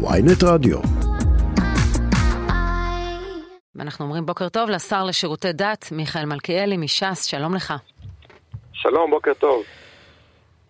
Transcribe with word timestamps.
ויינט 0.00 0.42
רדיו. 0.42 0.78
ואנחנו 3.74 4.04
אומרים 4.04 4.26
בוקר 4.26 4.48
טוב 4.48 4.70
לשר 4.70 5.04
לשירותי 5.04 5.52
דת, 5.52 5.88
מיכאל 5.92 6.24
מלכיאלי 6.24 6.76
מש"ס, 6.76 7.24
שלום 7.24 7.54
לך. 7.54 7.74
שלום, 8.72 9.10
בוקר 9.10 9.34
טוב. 9.34 9.62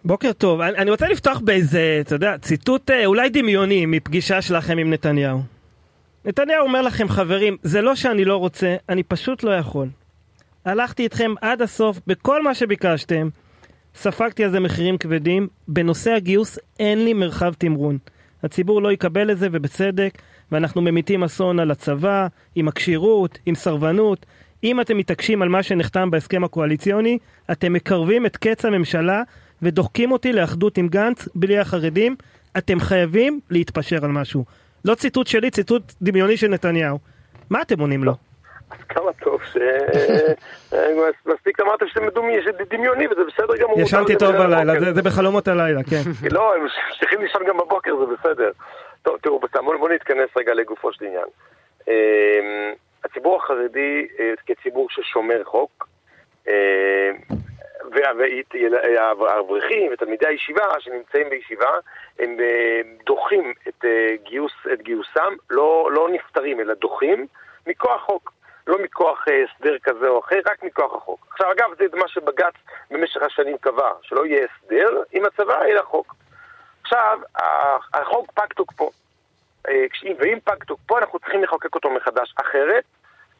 בוקר 0.05 0.33
טוב, 0.33 0.61
אני, 0.61 0.79
אני 0.79 0.91
רוצה 0.91 1.09
לפתוח 1.09 1.41
באיזה, 1.41 1.99
אתה 2.01 2.15
יודע, 2.15 2.39
ציטוט 2.39 2.91
אה, 2.91 3.07
אולי 3.07 3.29
דמיוני 3.29 3.87
מפגישה 3.87 4.43
שלכם 4.43 4.79
עם 4.79 4.93
נתניהו. 4.93 5.41
נתניהו 6.25 6.67
אומר 6.67 6.83
לכם, 6.83 7.09
חברים, 7.09 7.57
זה 7.63 7.81
לא 7.83 7.95
שאני 7.95 8.25
לא 8.25 8.37
רוצה, 8.37 8.77
אני 8.89 9.03
פשוט 9.03 9.43
לא 9.43 9.51
יכול. 9.51 9.89
הלכתי 10.65 11.03
איתכם 11.03 11.35
עד 11.41 11.63
הסוף 11.63 12.01
בכל 12.07 12.43
מה 12.43 12.55
שביקשתם, 12.55 13.29
ספגתי 13.95 14.45
על 14.45 14.51
זה 14.51 14.61
מחירים 14.61 14.99
כבדים, 14.99 15.49
בנושא 15.69 16.11
הגיוס 16.11 16.59
אין 16.81 17.05
לי 17.05 17.13
מרחב 17.13 17.53
תמרון. 17.59 17.99
הציבור 18.43 18.83
לא 18.83 18.93
יקבל 18.93 19.31
את 19.31 19.39
זה, 19.39 19.49
ובצדק, 19.53 20.19
ואנחנו 20.53 20.83
ממיתים 20.83 21.25
אסון 21.25 21.59
על 21.59 21.71
הצבא, 21.71 22.27
עם 22.55 22.69
הכשירות, 22.69 23.39
עם 23.47 23.55
סרבנות. 23.55 24.27
אם 24.65 24.81
אתם 24.81 24.99
מתעקשים 24.99 25.43
על 25.43 25.49
מה 25.49 25.63
שנחתם 25.63 26.11
בהסכם 26.11 26.45
הקואליציוני, 26.45 27.19
אתם 27.53 27.73
מקרבים 27.73 28.27
את 28.27 28.37
קץ 28.37 28.65
הממשלה 28.65 29.23
ודוחקים 29.63 30.13
אותי 30.13 30.33
לאחדות 30.33 30.79
עם 30.79 30.89
גנץ 30.89 31.29
בלי 31.35 31.59
החרדים. 31.59 32.17
אתם 32.59 32.81
חייבים 32.81 33.41
להתפשר 33.51 34.05
על 34.05 34.11
משהו. 34.11 34.45
לא 34.85 34.95
ציטוט 34.95 35.27
שלי, 35.27 35.51
ציטוט 35.51 35.93
דמיוני 36.03 36.37
של 36.37 36.49
נתניהו. 36.49 36.99
מה 37.51 37.63
אתם 37.63 37.81
עונים 37.81 38.05
לו? 38.05 38.28
אז 38.71 38.79
כמה 38.89 39.13
טוב 39.13 39.43
ש... 39.45 39.57
מספיק 41.27 41.61
אמרתם 41.61 41.87
שזה 41.89 42.65
דמיוני 42.71 43.07
וזה 43.07 43.25
בסדר 43.25 43.57
גמור. 43.57 43.81
ישנתי 43.81 44.17
טוב 44.17 44.33
בלילה, 44.33 44.93
זה, 44.95 45.03
בחלומות 45.03 45.49
הלילה, 45.49 45.81
כן. 45.91 46.11
לא, 46.37 46.55
הם 46.55 46.67
צריכים 47.01 47.21
לישון 47.21 47.43
גם 47.49 47.57
בבוקר, 47.57 47.97
זה 47.97 48.05
בסדר. 48.07 48.51
טוב, 49.03 49.17
תראו, 49.23 49.41
בואו 49.63 49.89
נתכנס 49.89 50.29
רגע 50.37 50.55
לגופו 50.55 50.93
של 50.93 51.05
עניין. 51.05 51.27
אמ, 51.89 52.75
הציבור 53.05 53.37
החרדי 53.37 54.07
אה, 54.21 54.33
כציבור 54.47 54.87
ששומר 54.91 55.45
חוק, 55.45 55.89
אמ, 56.49 56.53
והאברכים 59.21 59.93
ותלמידי 59.93 60.27
הישיבה 60.27 60.65
שנמצאים 60.79 61.31
בישיבה, 61.31 61.71
הם 62.19 62.37
אה, 62.41 62.81
דוחים 63.07 63.53
את, 63.69 63.85
אה, 63.85 64.15
גיוס, 64.23 64.53
את 64.73 64.83
גיוסם, 64.83 65.35
לא, 65.51 65.91
לא 65.93 66.09
נפטרים 66.13 66.61
אלא 66.61 66.75
דוחים 66.75 67.27
מכוח 67.67 68.03
חוק. 68.03 68.33
לא 68.69 68.79
מכוח 68.83 69.25
הסדר 69.29 69.79
כזה 69.83 70.09
או 70.09 70.21
אחר, 70.21 70.41
רק 70.47 70.63
מכוח 70.63 70.95
החוק. 70.95 71.27
עכשיו, 71.31 71.53
אגב, 71.53 71.71
זה 71.79 71.85
מה 71.97 72.09
שבג"ץ 72.09 72.55
במשך 72.91 73.23
השנים 73.23 73.59
קבע, 73.59 73.93
שלא 74.03 74.27
יהיה 74.27 74.47
הסדר 74.47 75.03
עם 75.13 75.25
הצבא, 75.25 75.65
אלא 75.65 75.83
חוק. 75.83 76.15
עכשיו, 76.83 77.19
החוק 77.95 78.33
פג 78.33 78.47
תוקפו. 78.57 78.91
ואם 80.19 80.39
פג 80.45 80.65
תוקפו, 80.67 80.99
אנחנו 80.99 81.19
צריכים 81.19 81.43
לחוקק 81.43 81.75
אותו 81.75 81.91
מחדש. 81.91 82.35
אחרת, 82.37 82.85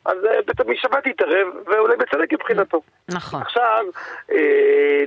אז 0.05 0.19
בית 0.47 0.61
המשפט 0.61 1.07
יתערב, 1.07 1.49
ואולי 1.67 1.97
בצדק 1.97 2.33
מבחינתו. 2.33 2.83
נכון. 3.09 3.43
עכשיו, 3.43 3.87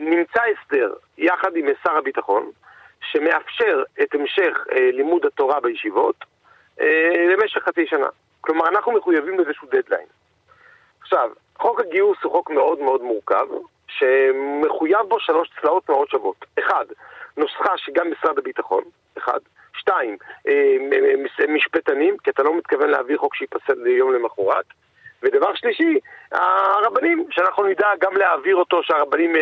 נמצא 0.01 0.41
הסדר 0.41 0.93
יחד 1.17 1.55
עם 1.55 1.65
שר 1.83 1.97
הביטחון, 1.97 2.51
שמאפשר 3.11 3.83
את 4.01 4.15
המשך 4.15 4.57
לימוד 4.71 5.25
התורה 5.25 5.59
בישיבות 5.59 6.15
למשך 7.31 7.63
חצי 7.63 7.87
שנה. 7.87 8.07
כלומר, 8.41 8.67
אנחנו 8.67 8.91
מחויבים 8.91 9.39
לאיזשהו 9.39 9.67
דדליין. 9.71 10.07
עכשיו, 11.01 11.29
חוק 11.57 11.79
הגיוס 11.79 12.17
הוא 12.23 12.31
חוק 12.31 12.49
מאוד 12.49 12.79
מאוד 12.79 13.01
מורכב, 13.01 13.47
שמחויב 13.87 15.01
בו 15.07 15.19
שלוש 15.19 15.49
צלעות 15.61 15.89
מאוד 15.89 16.09
שוות. 16.09 16.45
אחד, 16.59 16.85
נוסחה 17.37 17.77
שגם 17.77 18.11
משרד 18.11 18.37
הביטחון, 18.37 18.83
אחד. 19.17 19.39
שתיים, 19.73 20.17
משפטנים, 21.47 22.17
כי 22.17 22.29
אתה 22.29 22.43
לא 22.43 22.57
מתכוון 22.57 22.89
להעביר 22.89 23.17
חוק 23.17 23.35
שייפסל 23.35 23.87
יום 23.87 24.13
למחרת. 24.13 24.65
ודבר 25.23 25.55
שלישי, 25.55 25.99
הרבנים, 26.31 27.25
שאנחנו 27.29 27.63
נדע 27.63 27.87
גם 27.99 28.17
להעביר 28.17 28.55
אותו, 28.55 28.83
שהרבנים 28.83 29.35
אה, 29.35 29.41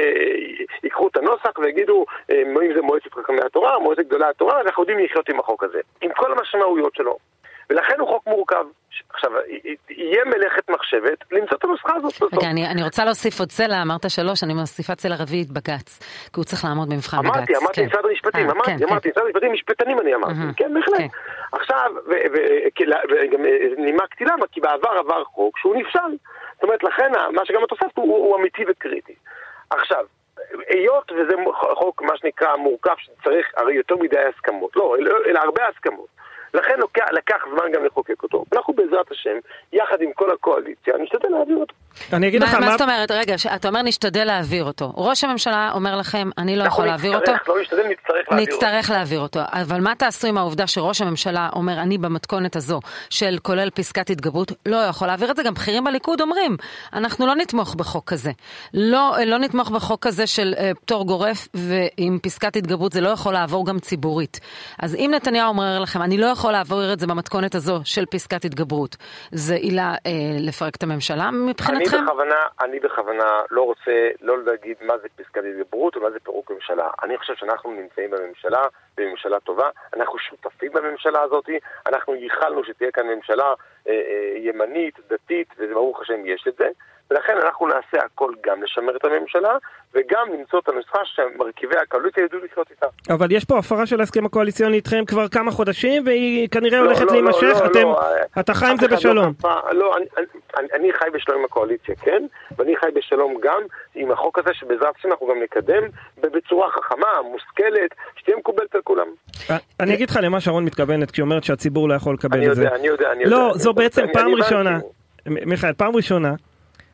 ייקחו 0.83 1.07
את 1.07 1.17
הנוסח 1.17 1.59
ויגידו 1.59 2.05
אה, 2.31 2.41
אם 2.41 2.73
זה 2.75 2.81
מועצת 2.81 3.13
חכמי 3.13 3.41
התורה, 3.45 3.79
מועצת 3.79 4.01
גדולי 4.01 4.25
התורה, 4.25 4.61
אנחנו 4.61 4.83
יודעים 4.83 4.99
לחיות 4.99 5.29
עם 5.29 5.39
החוק 5.39 5.63
הזה, 5.63 5.79
עם 6.01 6.11
כל 6.13 6.31
המשמעויות 6.31 6.95
שלו. 6.95 7.17
ולכן 7.69 7.99
הוא 7.99 8.07
חוק 8.07 8.27
מורכב. 8.27 8.65
עכשיו, 9.13 9.31
יהיה 9.89 10.25
מלאכת 10.25 10.69
מחשבת 10.69 11.23
למצוא 11.31 11.57
את 11.57 11.63
הנוסחה 11.63 11.95
הזאת 11.95 12.13
בסוף. 12.13 12.33
רגע, 12.33 12.49
אני, 12.49 12.67
אני 12.67 12.83
רוצה 12.83 13.05
להוסיף 13.05 13.39
עוד 13.39 13.49
צלע, 13.49 13.81
אמרת 13.81 14.09
שלוש, 14.09 14.43
אני 14.43 14.53
מוסיפה 14.53 14.95
צלע 14.95 15.15
רביעית 15.19 15.51
בג"ץ, 15.51 15.99
כי 16.33 16.39
הוא 16.39 16.43
צריך 16.43 16.65
לעמוד 16.65 16.89
במבחן 16.89 17.17
בג"ץ. 17.17 17.35
אמרתי, 17.35 17.57
אמרתי 17.57 17.81
כן. 17.81 17.87
משרד 17.87 18.05
המשפטים, 18.05 18.47
אה, 18.47 18.51
אמרתי, 18.51 18.71
כן, 18.77 18.83
אמרתי, 18.89 19.09
משרד 19.09 19.25
המשפטים, 19.25 19.53
משפטנים 19.53 19.99
אני 19.99 20.15
אמרתי, 20.15 20.33
מהמם. 20.33 20.53
כן, 20.53 20.73
בהחלט. 20.73 20.97
כן. 20.97 21.07
עכשיו, 21.51 21.91
וגם 23.09 23.41
נימקתי 23.77 24.25
למה, 24.25 24.47
כי 24.51 24.61
בעבר 24.61 24.89
עבר 24.89 25.23
חוק 25.23 25.57
שהוא 25.57 25.75
נפסל. 25.75 26.11
זאת 26.53 26.63
אומרת, 26.63 26.83
לכן 26.83 27.11
מה 27.33 27.45
שגם 27.45 27.63
את 27.63 27.71
הוספת 27.71 27.97
הוא 27.97 28.17
הוא 28.17 28.37
אמיתי 28.37 28.63
וקריטי. 28.67 29.15
עכשיו, 29.69 30.05
היות 30.69 31.11
וזה 31.11 31.35
חוק, 31.75 32.01
מה 32.01 32.17
שנקרא, 32.17 32.55
מורכב, 32.55 32.95
שצריך 32.97 33.47
הרי 33.57 33.73
יותר 33.73 33.95
מדי 33.95 34.19
הסכמות, 34.19 34.75
לא, 34.75 34.95
אלא 35.25 35.39
הרבה 35.39 35.67
הסכמות. 35.67 36.07
לכן 36.53 36.73
לוקח, 36.77 37.05
לקח 37.11 37.37
זמן 37.53 37.71
גם 37.73 37.85
לחוקק 37.85 38.23
אותו. 38.23 38.45
אנחנו 38.53 38.73
בעזרת 38.73 39.11
השם, 39.11 39.37
יחד 39.73 40.01
עם 40.01 40.13
כל 40.15 40.31
הקואליציה, 40.31 40.93
נשתדל 40.97 41.29
להעביר 41.29 41.57
אותו. 41.57 41.73
אני 42.13 42.27
אגיד 42.27 42.43
לך 42.43 42.53
מה, 42.53 42.59
מה... 42.59 42.65
מה 42.65 42.71
זאת 42.71 42.81
אומרת? 42.81 43.11
רגע, 43.11 43.35
אתה 43.55 43.67
אומר 43.67 43.81
נשתדל 43.81 44.23
להעביר 44.25 44.63
אותו. 44.63 44.93
ראש 44.95 45.23
הממשלה 45.23 45.71
אומר 45.73 45.97
לכם, 45.97 46.29
אני 46.37 46.55
לא 46.55 46.63
יכול 46.63 46.69
אנחנו 46.69 46.85
להעביר 46.85 47.15
אותו. 47.19 47.31
נצטרך, 47.31 47.49
לא 47.49 47.61
נשתדל, 47.61 47.83
נצטרך 47.87 48.15
להעביר 48.31 48.45
אותו. 48.45 48.55
נצטרך 48.55 48.89
להעביר 48.89 49.19
אותו. 49.19 49.39
אבל 49.51 49.81
מה 49.81 49.95
תעשו 49.95 50.27
עם 50.27 50.37
העובדה 50.37 50.67
שראש 50.67 51.01
הממשלה 51.01 51.49
אומר, 51.55 51.79
אני 51.79 51.97
במתכונת 51.97 52.55
הזו, 52.55 52.79
של 53.09 53.37
כולל 53.41 53.69
פסקת 53.69 54.09
התגברות, 54.09 54.51
לא 54.65 54.77
יכול 54.77 55.07
להעביר 55.07 55.31
את 55.31 55.35
זה? 55.35 55.43
גם 55.43 55.53
בכירים 55.53 55.83
בליכוד 55.83 56.21
אומרים, 56.21 56.57
אנחנו 56.93 57.27
לא 57.27 57.35
נתמוך 57.35 57.75
בחוק 57.75 58.09
כזה. 58.09 58.31
לא, 58.73 59.15
לא 59.25 59.37
נתמוך 59.37 59.69
בחוק 59.69 60.07
כזה 60.07 60.27
של 60.27 60.53
אה, 60.57 60.71
פטור 60.81 61.05
גורף, 61.05 61.47
ועם 61.53 62.19
פסקת 62.23 62.55
התגברות 62.55 62.91
זה 62.91 63.01
לא 63.01 63.09
יכול 63.09 63.33
לעבור 63.33 63.65
גם 63.65 63.79
ציבורית. 63.79 64.39
אז 64.79 64.95
אם 64.95 65.11
נתניהו 65.15 65.49
אומר 65.49 65.79
לכם, 65.79 66.01
אני 66.01 66.17
לא 66.17 66.25
יכול 66.25 66.38
לעבור 66.47 66.93
את 66.93 66.99
זה 66.99 67.07
במתכונת 67.07 67.55
הזו 67.55 67.79
של 67.83 68.05
פסקת 68.05 68.45
התגברות, 68.45 68.95
זה 69.31 69.55
עילה 69.55 69.95
אה, 70.05 70.11
לפרק 70.39 70.75
את 70.75 70.83
הממשלה 70.83 71.31
מבחינתכם? 71.31 71.97
אני 71.97 72.05
בכוונה, 72.05 72.35
אני 72.63 72.79
בכוונה 72.79 73.41
לא 73.51 73.61
רוצה 73.61 73.91
לא 74.21 74.43
להגיד 74.43 74.77
מה 74.81 74.93
זה 75.01 75.07
פסקת 75.15 75.41
התגברות 75.49 75.97
ומה 75.97 76.11
זה 76.11 76.19
פירוק 76.19 76.51
ממשלה. 76.51 76.87
אני 77.03 77.17
חושב 77.17 77.33
שאנחנו 77.35 77.71
נמצאים 77.71 78.11
בממשלה, 78.11 78.63
בממשלה 78.97 79.39
טובה, 79.39 79.69
אנחנו 79.95 80.19
שותפים 80.19 80.71
בממשלה 80.73 81.21
הזאת, 81.21 81.49
אנחנו 81.87 82.15
ייחלנו 82.15 82.63
שתהיה 82.63 82.91
כאן 82.91 83.07
ממשלה 83.07 83.53
אה, 83.87 83.93
אה, 83.93 84.37
ימנית, 84.37 84.95
דתית, 85.09 85.53
וברוך 85.57 86.01
השם 86.01 86.25
יש 86.25 86.45
את 86.47 86.55
זה, 86.57 86.67
ולכן 87.11 87.33
אנחנו 87.45 87.67
נעשה 87.67 88.05
הכל 88.05 88.31
גם 88.45 88.63
לשמר 88.63 88.95
את 88.95 89.05
הממשלה, 89.05 89.57
וגם 89.95 90.27
למצוא 90.39 90.59
את 90.59 90.69
הנוסחה 90.69 90.99
שמרכיבי 91.05 91.75
הקואליציה 91.77 92.23
ידעו 92.23 92.39
לחיות 92.45 92.71
איתה. 92.71 92.85
אבל 93.13 93.31
יש 93.31 93.45
פה 93.45 93.57
הפרה 93.57 93.85
של 93.85 93.99
ההסכם 93.99 94.25
הקואליציוני 94.25 94.75
איתכם 94.75 95.03
כבר 95.07 95.27
כמה 95.27 95.51
חודשים, 95.51 96.03
והיא 96.05 96.49
כנראה 96.49 96.79
לא, 96.79 96.85
הולכת 96.85 97.01
לא, 97.05 97.13
להימשך, 97.13 97.57
לא, 97.61 97.65
אתם... 97.65 97.79
לא, 97.81 97.99
אתה 98.39 98.53
חי 98.53 98.65
עם 98.65 98.77
זה 98.77 98.87
לא 98.87 98.95
בשלום. 98.95 99.33
לא, 99.71 99.97
אני, 99.97 100.05
אני, 100.57 100.67
אני 100.73 100.93
חי 100.93 101.05
בשלום 101.13 101.39
עם 101.39 101.45
הקואליציה, 101.45 101.95
כן? 101.95 102.23
ואני 102.57 102.75
חי 102.77 102.87
בשלום 102.95 103.35
גם 103.43 103.61
עם 103.95 104.11
החוק 104.11 104.39
הזה, 104.39 104.49
שבעזרת 104.53 104.95
השם 104.99 105.11
אנחנו 105.11 105.27
גם 105.27 105.43
נקדם 105.43 105.83
בצורה 106.21 106.69
חכמה, 106.71 107.07
מושכלת, 107.31 107.89
שתהיה 108.15 108.37
מקובלת 108.37 108.75
על 108.75 108.81
כולם. 108.83 109.07
אני 109.79 109.93
אגיד 109.93 110.09
לך 110.09 110.19
למה 110.21 110.39
שרון 110.41 110.65
מתכוונת 110.65 111.11
כשהיא 111.11 111.23
אומרת 111.23 111.43
שהציבור 111.43 111.89
לא 111.89 111.93
יכול 111.93 112.13
לקבל 112.13 112.37
אני 112.37 112.49
את 112.49 112.55
זה. 112.55 112.63
יודע, 112.63 112.75
אני 112.75 112.87
יודע, 112.87 113.11
אני 113.11 113.23
יודע. 113.23 113.35
לא, 113.35 113.49
אני 113.51 113.59
זו. 113.59 113.73
בעצם 113.73 114.03
אני- 114.03 114.13
פעם 114.13 114.25
אני. 114.27 114.35
ראשונה, 114.35 114.79
מיכאל, 115.25 115.73
פעם 115.73 115.95
ראשונה, 115.95 116.33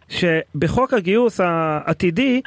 שבחוק 0.10 0.94
הגיוס 0.94 1.40
העתידי 1.44 2.42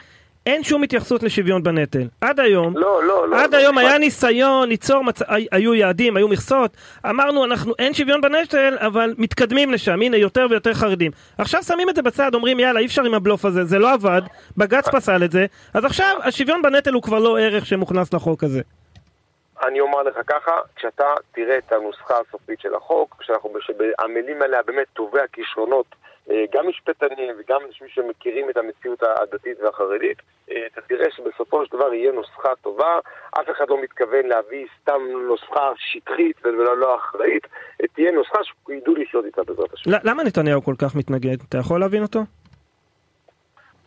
אין 0.47 0.63
שום 0.63 0.83
התייחסות 0.83 1.23
לשוויון 1.23 1.63
בנטל. 1.63 2.03
עד 2.21 2.41
היום, 2.41 2.77
לא, 2.77 3.05
לא, 3.05 3.29
לא. 3.29 3.37
עד 3.41 3.55
לא, 3.55 3.59
היום 3.59 3.79
לא. 3.79 3.81
היה 3.81 3.99
ניסיון 3.99 4.69
ליצור, 4.69 5.05
מצ... 5.05 5.23
הי- 5.29 5.47
היו 5.53 5.75
יעדים, 5.75 6.17
היו 6.17 6.29
מכסות, 6.29 6.71
אמרנו 7.11 7.45
אנחנו 7.45 7.75
אין 7.79 7.95
שוויון 7.95 8.21
בנטל, 8.21 8.77
אבל 8.81 9.15
מתקדמים 9.19 9.73
לשם, 9.73 10.03
הנה 10.03 10.17
יותר 10.17 10.47
ויותר 10.51 10.75
חרדים. 10.75 11.11
עכשיו 11.39 11.63
שמים 11.63 11.91
את 11.91 11.97
זה 11.97 12.03
בצד, 12.03 12.35
אומרים 12.35 12.61
יאללה 12.61 12.81
אי 12.81 12.87
אפשר 12.87 13.05
עם 13.05 13.15
הבלוף 13.15 13.45
הזה, 13.45 13.65
זה 13.65 13.79
לא 13.79 13.93
עבד, 13.93 14.23
בג"ץ 14.57 14.89
פסל 14.89 15.25
את 15.25 15.33
זה, 15.33 15.47
אז 15.75 15.85
עכשיו 15.85 16.17
השוויון 16.25 16.63
בנטל 16.63 16.93
הוא 16.93 17.03
כבר 17.03 17.19
לא 17.19 17.39
ערך 17.39 17.67
שמוכנס 17.67 18.15
לחוק 18.15 18.45
הזה. 18.45 18.61
אני 19.67 19.81
אומר 19.81 20.03
לך 20.03 20.15
ככה, 20.27 20.51
כשאתה 20.77 21.05
תראה 21.35 21.59
את 21.59 21.73
הנוסחה 21.73 22.15
הסופית 22.29 22.61
של 22.61 22.75
החוק, 22.75 23.17
כשאנחנו, 23.21 23.51
שעמלים 23.61 24.43
עליה 24.43 24.61
באמת 24.67 24.87
טובי 24.93 25.21
הכישרונות, 25.21 25.87
אה, 25.95 25.99
גם 26.55 26.69
משפטנים 26.69 27.35
וגם 27.39 27.61
אנשים 27.67 27.89
שמכירים 27.89 28.51
את 28.51 28.57
המציאות 28.57 29.03
הדתית 29.03 29.61
והחרדית, 29.61 30.19
אה, 30.51 30.67
אתה 30.67 30.81
תראה 30.81 31.07
שבסופו 31.17 31.67
של 31.67 31.77
דבר 31.77 31.95
יהיה 31.95 32.13
נוסחה 32.13 32.49
טובה, 32.63 32.99
אף 33.31 33.51
אחד 33.51 33.65
לא 33.69 33.83
מתכוון 33.83 34.27
להביא 34.27 34.67
סתם 34.81 35.01
נוסחה 35.29 35.73
שטחית 35.77 36.37
ולא 36.45 36.79
לא 36.79 36.97
אחראית, 36.97 37.47
אה, 37.83 37.87
תהיה 37.95 38.13
נוסחה 38.13 38.39
שידעו 38.45 38.95
לחיות 38.95 39.25
איתה 39.25 39.43
בעזרת 39.43 39.73
השם. 39.73 39.91
למה 40.05 40.25
נתניהו 40.25 40.63
כל 40.63 40.75
כך 40.79 40.97
מתנגד? 40.97 41.37
אתה 41.49 41.59
יכול 41.59 41.81
להבין 41.81 42.03
אותו? 42.03 42.21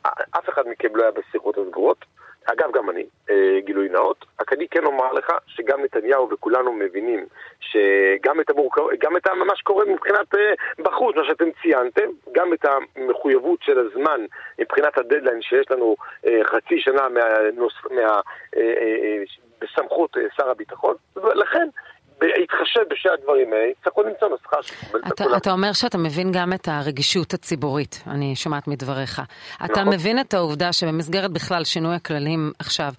אף 0.07 0.49
אחד 0.49 0.63
מכם 0.71 0.95
לא 0.95 1.03
היה 1.03 1.11
בשיחות 1.11 1.57
הסגורות, 1.57 2.05
אגב, 2.45 2.71
גם 2.71 2.89
אני, 2.89 3.05
אה, 3.29 3.59
גילוי 3.65 3.89
נאות, 3.89 4.25
רק 4.41 4.53
אני 4.53 4.67
כן 4.67 4.85
אומר 4.85 5.13
לך 5.13 5.31
שגם 5.47 5.83
נתניהו 5.83 6.29
וכולנו 6.29 6.73
מבינים 6.73 7.25
שגם 7.59 8.39
את, 8.39 8.49
המורכב, 8.49 8.81
גם 8.99 9.17
את 9.17 9.27
מה 9.27 9.55
שקורה 9.55 9.85
מבחינת 9.85 10.35
אה, 10.35 10.53
בחוץ, 10.79 11.15
מה 11.15 11.25
שאתם 11.25 11.49
ציינתם, 11.61 12.09
גם 12.31 12.53
את 12.53 12.65
המחויבות 12.65 13.59
של 13.63 13.79
הזמן 13.79 14.25
מבחינת 14.59 14.97
הדדליין 14.97 15.41
שיש 15.41 15.71
לנו 15.71 15.95
אה, 16.27 16.39
חצי 16.43 16.79
שנה 16.79 17.09
מהנוס, 17.09 17.73
מה, 17.91 18.21
בסמכות 19.61 20.17
שר 20.35 20.49
הביטחון, 20.49 20.95
ולכן 21.15 21.67
בהתחשב 22.21 22.79
בשני 22.89 23.11
הדברים 23.11 23.53
האלה, 23.53 23.71
יצטרכו 23.71 24.03
למצוא 24.03 24.27
נוסחה 24.27 24.63
שתקבל 24.63 24.99
את 25.07 25.21
הכולם. 25.21 25.37
אתה 25.37 25.51
אומר 25.51 25.73
שאתה 25.73 25.97
מבין 25.97 26.31
גם 26.31 26.53
את 26.53 26.67
הרגישות 26.67 27.33
הציבורית, 27.33 28.03
אני 28.07 28.35
שומעת 28.35 28.67
מדבריך. 28.67 29.21
אתה 29.65 29.81
נכון. 29.81 29.93
מבין 29.93 30.19
את 30.19 30.33
העובדה 30.33 30.73
שבמסגרת 30.73 31.31
בכלל 31.31 31.63
שינוי 31.63 31.95
הכללים 31.95 32.51
עכשיו, 32.59 32.93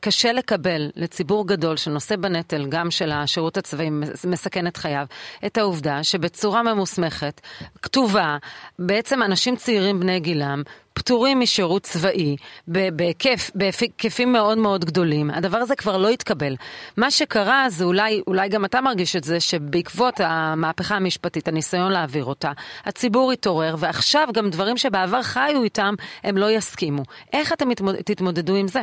קשה 0.00 0.32
לקבל 0.32 0.90
לציבור 0.96 1.46
גדול 1.46 1.76
שנושא 1.76 2.16
בנטל, 2.16 2.66
גם 2.68 2.90
של 2.90 3.10
השירות 3.12 3.56
הצבאי, 3.56 3.90
מסכן 4.24 4.66
את 4.66 4.76
חייו, 4.76 5.06
את 5.46 5.58
העובדה 5.58 6.02
שבצורה 6.02 6.62
ממוסמכת, 6.62 7.40
כתובה, 7.82 8.36
בעצם 8.78 9.22
אנשים 9.22 9.56
צעירים 9.56 10.00
בני 10.00 10.20
גילם, 10.20 10.62
פטורים 10.98 11.40
משירות 11.40 11.82
צבאי 11.82 12.36
בהיקף, 12.68 13.50
בהיקפים 13.54 14.32
מאוד 14.32 14.58
מאוד 14.58 14.84
גדולים. 14.84 15.30
הדבר 15.30 15.58
הזה 15.58 15.76
כבר 15.76 15.96
לא 15.96 16.08
התקבל. 16.08 16.56
מה 16.96 17.10
שקרה 17.10 17.66
זה 17.68 17.84
אולי, 17.84 18.22
אולי 18.26 18.48
גם 18.48 18.64
אתה 18.64 18.80
מרגיש 18.80 19.16
את 19.16 19.24
זה, 19.24 19.40
שבעקבות 19.40 20.20
המהפכה 20.20 20.96
המשפטית, 20.96 21.48
הניסיון 21.48 21.92
להעביר 21.92 22.24
אותה, 22.24 22.52
הציבור 22.84 23.32
התעורר, 23.32 23.74
ועכשיו 23.78 24.28
גם 24.34 24.50
דברים 24.50 24.76
שבעבר 24.76 25.22
חיו 25.22 25.62
איתם, 25.62 25.94
הם 26.24 26.36
לא 26.36 26.50
יסכימו. 26.50 27.02
איך 27.32 27.52
אתם 27.52 27.74
תתמודדו 28.04 28.56
עם 28.56 28.68
זה? 28.68 28.82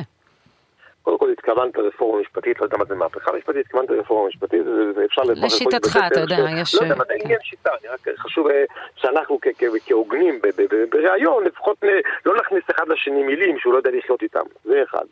קודם 1.05 1.17
כל 1.17 1.31
התכוונת 1.31 1.77
לרפורמה 1.77 2.21
משפטית, 2.21 2.59
לא 2.59 2.65
יודע 2.65 2.77
מה 2.77 2.85
זה 2.85 2.95
מהפכה 2.95 3.31
משפטית, 3.31 3.65
התכוונת 3.65 3.89
לרפורמה 3.89 4.27
משפטית, 4.27 4.61
ואפשר 4.95 5.21
לברך... 5.21 5.43
לשיטתך, 5.43 5.99
אתה 6.07 6.19
יודע, 6.19 6.37
יש... 6.61 6.75
לא 6.75 6.81
יודע, 6.81 6.95
מתי 6.95 7.13
עניין 7.23 7.39
שיטה, 7.43 7.69
רק 7.93 8.07
חשוב 8.17 8.47
אה, 8.47 8.63
שאנחנו 8.95 9.39
כהוגנים 9.85 10.39
בריאיון, 10.89 11.43
לפחות 11.43 11.77
לא 12.25 12.35
נכניס 12.35 12.63
אחד 12.71 12.87
לשני 12.87 13.23
מילים 13.23 13.59
שהוא 13.59 13.73
לא 13.73 13.77
יודע 13.77 13.91
לחיות 13.91 14.21
איתם, 14.21 14.43
זה 14.63 14.83
אחד. 14.83 15.05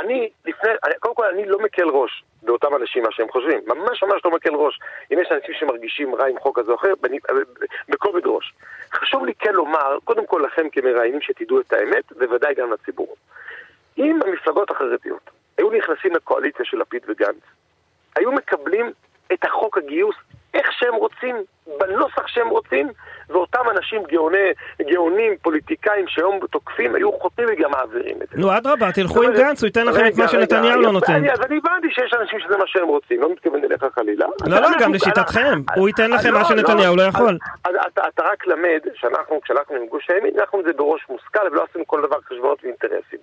אני, 0.00 0.30
לפני, 0.46 0.70
קודם 1.00 1.14
כל 1.14 1.24
אני 1.24 1.46
לא 1.46 1.58
מקל 1.58 1.88
ראש 1.88 2.24
באותם 2.42 2.76
אנשים 2.80 3.02
מה 3.02 3.08
שהם 3.12 3.28
חושבים, 3.28 3.60
ממש 3.66 4.02
ממש 4.02 4.20
לא 4.24 4.30
מקל 4.30 4.54
ראש. 4.54 4.80
אם 5.12 5.18
יש 5.22 5.28
אנשים 5.32 5.54
שמרגישים 5.54 6.14
רע 6.14 6.26
עם 6.26 6.38
חוק 6.38 6.58
כזה 6.58 6.70
או 6.70 6.76
אחר, 6.76 6.92
בכובד 7.88 8.26
ראש. 8.26 8.54
חשוב 8.94 9.24
לי 9.24 9.34
כן 9.38 9.52
לומר, 9.52 9.98
קודם 10.04 10.26
כל 10.26 10.42
לכם 10.46 10.70
כמראיינים 10.70 11.20
שתדעו 11.20 11.60
את 11.60 11.72
האמת, 11.72 12.12
בוודאי 12.18 12.54
גם 12.54 12.72
לציבור. 12.72 13.16
אם 13.98 14.20
המפלגות 14.26 14.70
החרדיות 14.70 15.35
היו 15.72 15.78
נכנסים 15.78 16.14
לקואליציה 16.14 16.64
של 16.64 16.76
לפיד 16.76 17.02
וגנץ, 17.08 17.42
היו 18.16 18.32
מקבלים 18.32 18.92
את 19.32 19.44
החוק 19.44 19.78
הגיוס 19.78 20.16
שהם 20.78 20.94
רוצים, 20.94 21.36
בנוסח 21.78 22.26
שהם 22.26 22.48
רוצים, 22.48 22.88
ואותם 23.28 23.60
אנשים 23.70 24.02
גאוני, 24.02 24.52
גאונים, 24.82 25.32
פוליטיקאים 25.42 26.04
שהיום 26.08 26.40
תוקפים, 26.50 26.94
היו 26.94 27.12
חותמים 27.12 27.48
וגם 27.52 27.70
מעבירים 27.70 28.22
את 28.22 28.28
זה. 28.28 28.38
נו, 28.38 28.56
אדרבה, 28.56 28.92
תלכו 28.92 29.22
עם 29.22 29.32
גנץ, 29.32 29.62
הוא 29.62 29.66
ייתן 29.66 29.86
לכם 29.86 30.06
את 30.06 30.18
מה 30.18 30.28
שנתניהו 30.28 30.80
לא 30.80 30.92
נותן. 30.92 31.30
אז 31.30 31.40
אני 31.42 31.58
הבנתי 31.64 31.90
שיש 31.90 32.12
אנשים 32.20 32.40
שזה 32.40 32.56
מה 32.56 32.64
שהם 32.66 32.88
רוצים, 32.88 33.20
לא 33.20 33.32
מתכוון 33.32 33.64
אליך 33.64 33.84
חלילה. 33.94 34.26
לא, 34.46 34.60
לא, 34.60 34.68
גם 34.80 34.94
לשיטתכם, 34.94 35.60
הוא 35.76 35.88
ייתן 35.88 36.10
לכם 36.10 36.32
מה 36.32 36.38
לא, 36.38 36.44
שנתניהו 36.44 36.96
לא, 36.96 37.04
לא 37.04 37.08
יכול. 37.08 37.38
אתה 38.08 38.22
רק 38.22 38.46
למד 38.46 38.80
שאנחנו, 38.94 39.40
כשהלכנו 39.40 39.76
עם 39.76 39.86
גוש 39.86 40.10
הימין, 40.10 40.34
אנחנו 40.40 40.60
את 40.60 40.64
זה 40.64 40.72
בראש 40.72 41.06
מושכל 41.10 41.48
ולא 41.52 41.64
עשינו 41.70 41.86
כל 41.86 42.02
דבר 42.02 42.16
חשבונות 42.28 42.58
ואינטרסים. 42.62 43.18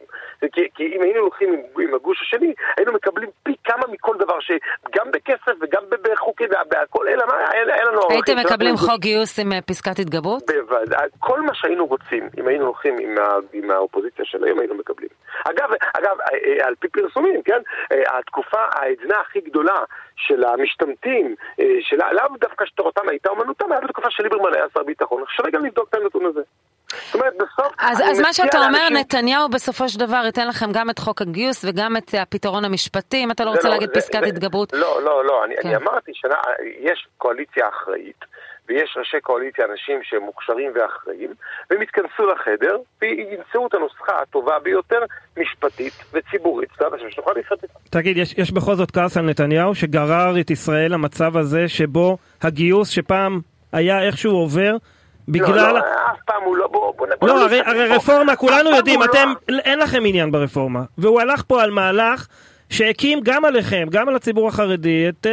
כי 0.51 0.93
אם 0.95 1.01
היינו 1.01 1.19
הולכים 1.19 1.63
עם 1.79 1.93
הגוש 1.95 2.21
השני, 2.21 2.53
היינו 2.77 2.93
מקבלים 2.93 3.29
פי 3.43 3.55
כמה 3.63 3.83
מכל 3.91 4.15
דבר, 4.19 4.39
שגם 4.39 5.11
בכסף 5.11 5.53
וגם 5.61 5.83
בחוקים 6.01 6.49
מה, 7.73 7.79
היה 7.79 7.91
לנו... 7.91 8.01
הייתם 8.09 8.37
מקבלים 8.37 8.77
חוק 8.77 8.99
גיוס 8.99 9.39
עם 9.39 9.51
אה, 9.53 9.61
פסקת 9.61 9.99
התגברות? 9.99 10.43
בוודאי, 10.47 11.07
כל 11.19 11.41
מה 11.41 11.53
שהיינו 11.53 11.85
רוצים, 11.85 12.29
אם 12.39 12.47
היינו 12.47 12.65
הולכים 12.65 12.97
עם, 12.99 13.17
ה, 13.17 13.35
עם 13.53 13.71
האופוזיציה 13.71 14.25
של 14.25 14.43
היום, 14.43 14.59
היינו 14.59 14.75
מקבלים. 14.75 15.09
אגב, 15.45 15.69
אגב, 15.93 16.17
אה, 16.21 16.37
אה, 16.61 16.67
על 16.67 16.75
פי 16.79 16.87
פרסומים, 16.87 17.41
כן, 17.41 17.61
התקופה, 18.07 18.59
העדנה 18.71 19.19
הכי 19.21 19.41
גדולה 19.41 19.79
של 20.15 20.43
המשתמטים, 20.43 21.35
של 21.81 21.97
לאו 22.11 22.37
דווקא 22.39 22.65
שתורתם 22.65 23.09
הייתה 23.09 23.29
אומנותם, 23.29 23.71
היה 23.71 23.81
בתקופה 23.81 24.09
של 24.09 24.23
ליברמן 24.23 24.53
היה 24.55 24.65
שר 24.73 24.83
ביטחון. 24.83 25.23
שווה 25.27 25.49
גם 25.51 25.65
לבדוק 25.65 25.89
את 25.89 25.95
הנתון 25.95 26.25
הזה. 26.25 26.41
זאת 27.05 27.15
אומרת, 27.15 27.33
בסוף... 27.35 27.73
אז, 27.79 28.01
אז 28.11 28.19
מה 28.19 28.33
שאתה 28.33 28.57
אומר, 28.57 28.69
לאנשים... 28.69 28.97
נתניהו 28.97 29.49
בסופו 29.49 29.89
של 29.89 29.99
דבר 29.99 30.21
ייתן 30.25 30.47
לכם 30.47 30.71
גם 30.73 30.89
את 30.89 30.99
חוק 30.99 31.21
הגיוס 31.21 31.65
וגם 31.65 31.97
את 31.97 32.13
הפתרון 32.21 32.65
המשפטי, 32.65 33.23
אם 33.23 33.31
אתה 33.31 33.45
לא 33.45 33.49
רוצה 33.49 33.67
לא, 33.67 33.73
להגיד 33.73 33.89
זה, 33.89 33.95
פסקת 33.95 34.19
זה, 34.23 34.25
התגברות. 34.25 34.73
לא, 34.73 35.03
לא, 35.03 35.25
לא, 35.25 35.45
אני, 35.45 35.55
כן. 35.61 35.67
אני 35.67 35.75
אמרתי 35.75 36.11
שיש 36.13 37.07
קואליציה 37.17 37.69
אחראית. 37.69 38.25
ויש 38.69 38.97
ראשי 38.97 39.21
קואליציה, 39.21 39.65
אנשים 39.71 39.99
שהם 40.03 40.21
מוכשרים 40.21 40.71
ואחראים, 40.75 41.33
והם 41.69 41.81
יתכנסו 41.81 42.25
לחדר 42.25 42.77
וימצאו 43.01 43.67
את 43.67 43.73
הנוסחה 43.73 44.21
הטובה 44.21 44.59
ביותר, 44.59 44.99
משפטית 45.37 45.93
וציבורית, 46.13 46.69
שנוכל 47.13 47.31
לחיות 47.39 47.63
איתה. 47.63 47.73
תגיד, 47.89 48.17
יש, 48.17 48.37
יש 48.37 48.51
בכל 48.51 48.75
זאת 48.75 48.91
כעס 48.91 49.17
על 49.17 49.25
נתניהו 49.25 49.75
שגרר 49.75 50.39
את 50.39 50.51
ישראל 50.51 50.93
למצב 50.93 51.37
הזה 51.37 51.67
שבו 51.67 52.17
הגיוס 52.41 52.89
שפעם 52.89 53.39
היה 53.73 54.03
איכשהו 54.03 54.31
עובר, 54.31 54.75
בגלל... 55.27 55.55
לא, 55.55 55.73
לא, 55.73 55.79
אף 55.79 56.17
פעם 56.25 56.43
הוא 56.45 56.57
לא... 56.57 56.67
בוא, 56.67 56.93
בוא, 56.97 57.27
לא, 57.27 57.43
הרי, 57.43 57.61
הרי 57.65 57.87
רפורמה, 57.87 58.35
כולנו 58.35 58.69
יודעים, 58.75 59.03
אתם, 59.03 59.33
לא... 59.49 59.59
אין 59.59 59.79
לכם 59.79 60.03
עניין 60.05 60.31
ברפורמה. 60.31 60.83
והוא 60.97 61.21
הלך 61.21 61.43
פה 61.47 61.63
על 61.63 61.71
מהלך 61.71 62.27
שהקים 62.69 63.19
גם 63.23 63.45
עליכם, 63.45 63.87
גם 63.91 64.09
על 64.09 64.15
הציבור 64.15 64.47
החרדי, 64.47 65.09
את... 65.09 65.27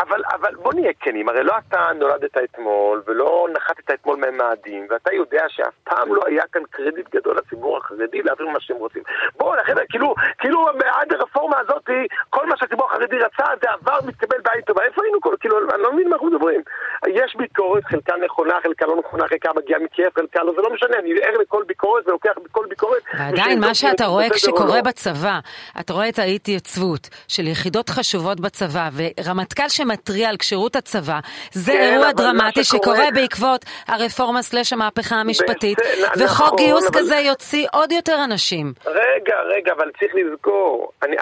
אבל, 0.00 0.22
אבל 0.34 0.54
בוא 0.54 0.74
נהיה 0.74 0.92
כנים, 1.00 1.28
הרי 1.28 1.44
לא 1.44 1.54
אתה 1.68 1.86
נולדת 1.94 2.36
אתמול 2.44 3.02
ולא 3.06 3.46
נחתת 3.52 3.90
אתמול 3.90 4.16
ממאדים 4.16 4.86
ואתה 4.90 5.14
יודע 5.14 5.44
שאף 5.48 5.74
פעם 5.84 6.14
לא 6.14 6.22
היה 6.26 6.42
כאן 6.52 6.62
קרדיט 6.70 7.14
גדול 7.14 7.36
לציבור 7.36 7.76
החרדי 7.78 8.22
להעביר 8.22 8.48
מה 8.48 8.60
שהם 8.60 8.76
רוצים. 8.76 9.02
בואו, 9.36 9.54
לכן, 9.54 9.74
כאילו, 9.88 10.14
כאילו 10.38 10.68
עד 10.86 11.12
הרפורמה 11.12 11.58
הזאת, 11.58 11.90
כל 12.30 12.46
מה 12.46 12.56
שהציבור 12.56 12.86
החרדי 12.86 13.16
רצה 13.18 13.44
זה 13.62 13.70
עבר, 13.70 13.98
מתקבל 14.06 14.36
בעין 14.44 14.60
טובה. 14.60 14.82
איפה 14.84 15.02
היינו 15.04 15.20
כל, 15.20 15.34
כאילו, 15.40 15.58
אני 15.58 15.82
לא 15.82 15.92
מבין 15.92 16.08
מה 16.08 16.14
אנחנו 16.14 16.26
מדברים. 16.26 16.60
יש 17.08 17.36
ביקורת, 17.36 17.84
חלקה 17.84 18.14
נכונה, 18.24 18.54
חלקה 18.62 18.86
לא 18.86 18.96
נכונה, 18.96 19.28
חלקה 19.28 19.50
מגיעה 19.56 19.80
מכיף, 19.80 20.14
חלקה 20.18 20.42
לא, 20.42 20.52
זה 20.56 20.62
לא 20.62 20.74
משנה, 20.74 20.98
אני 20.98 21.10
ער 21.22 21.38
לכל 21.40 21.64
ביקורת 21.66 22.08
ולוקח 22.08 22.32
בכל 22.44 22.66
ביקורת. 22.68 23.02
ועדיין, 23.18 23.60
מה 23.60 23.74
שאתה 23.74 24.04
רואה 24.04 24.30
כשקורה 24.30 24.82
בצבא, 24.82 25.38
אתה 25.80 25.92
רואה 25.92 26.08
את 26.08 26.18
האי-התייצבות 26.18 27.08
של 27.28 27.46
יחידות 27.46 27.88
חשובות 27.88 28.40
בצבא 28.40 28.88
ורמטכ"ל 28.96 29.63
רמטכ"ל 29.64 29.68
שמתריע 29.68 30.28
על 30.28 30.36
כשירות 30.36 30.76
הצבא, 30.76 31.18
זה 31.52 31.72
כן, 31.72 31.80
אירוע 31.80 32.12
דרמטי 32.12 32.64
שקורה 32.64 33.04
בעקבות 33.14 33.64
הרפורמה 33.88 34.42
סלש 34.42 34.72
המהפכה 34.72 35.16
המשפטית, 35.16 35.78
וחוק 36.18 36.24
נכון, 36.24 36.58
גיוס 36.58 36.86
אבל... 36.86 36.98
כזה 36.98 37.16
יוציא 37.16 37.66
עוד 37.72 37.92
יותר 37.92 38.16
אנשים. 38.24 38.72
רגע, 38.86 39.40
רגע, 39.40 39.72
אבל 39.72 39.90
צריך 39.98 40.14
לזכור, 40.14 40.92
אני, 41.02 41.16